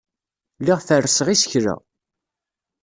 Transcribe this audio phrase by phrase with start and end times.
[0.59, 1.75] Lliɣ ferrseɣ isekla.